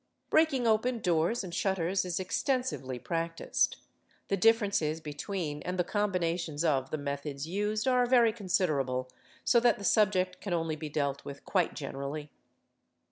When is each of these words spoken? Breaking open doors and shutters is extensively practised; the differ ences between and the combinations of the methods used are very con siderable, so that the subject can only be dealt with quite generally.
Breaking 0.31 0.65
open 0.65 0.97
doors 0.97 1.43
and 1.43 1.53
shutters 1.53 2.05
is 2.05 2.19
extensively 2.19 2.97
practised; 2.97 3.77
the 4.29 4.35
differ 4.35 4.65
ences 4.65 4.99
between 4.99 5.61
and 5.61 5.77
the 5.77 5.83
combinations 5.83 6.63
of 6.65 6.89
the 6.89 6.97
methods 6.97 7.47
used 7.47 7.87
are 7.87 8.07
very 8.07 8.33
con 8.33 8.47
siderable, 8.47 9.09
so 9.45 9.59
that 9.59 9.77
the 9.77 9.85
subject 9.85 10.41
can 10.41 10.53
only 10.53 10.75
be 10.75 10.89
dealt 10.89 11.23
with 11.23 11.45
quite 11.45 11.75
generally. 11.75 12.31